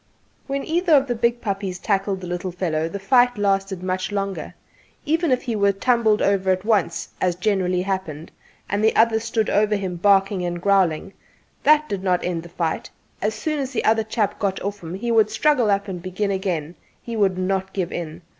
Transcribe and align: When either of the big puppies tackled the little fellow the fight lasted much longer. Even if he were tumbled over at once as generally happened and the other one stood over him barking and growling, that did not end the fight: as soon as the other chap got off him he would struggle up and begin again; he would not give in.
When 0.47 0.65
either 0.65 0.93
of 0.93 1.05
the 1.05 1.13
big 1.13 1.41
puppies 1.41 1.77
tackled 1.77 2.21
the 2.21 2.25
little 2.27 2.51
fellow 2.51 2.89
the 2.89 2.97
fight 2.97 3.37
lasted 3.37 3.83
much 3.83 4.11
longer. 4.11 4.55
Even 5.05 5.31
if 5.31 5.43
he 5.43 5.55
were 5.55 5.71
tumbled 5.73 6.23
over 6.23 6.49
at 6.49 6.65
once 6.65 7.09
as 7.21 7.35
generally 7.35 7.83
happened 7.83 8.31
and 8.67 8.83
the 8.83 8.95
other 8.95 9.17
one 9.17 9.19
stood 9.19 9.47
over 9.47 9.75
him 9.75 9.97
barking 9.97 10.43
and 10.43 10.59
growling, 10.59 11.13
that 11.61 11.87
did 11.87 12.01
not 12.01 12.25
end 12.25 12.41
the 12.41 12.49
fight: 12.49 12.89
as 13.21 13.35
soon 13.35 13.59
as 13.59 13.73
the 13.73 13.85
other 13.85 14.03
chap 14.03 14.39
got 14.39 14.59
off 14.63 14.81
him 14.81 14.95
he 14.95 15.11
would 15.11 15.29
struggle 15.29 15.69
up 15.69 15.87
and 15.87 16.01
begin 16.01 16.31
again; 16.31 16.73
he 17.03 17.15
would 17.15 17.37
not 17.37 17.71
give 17.71 17.91
in. 17.91 18.23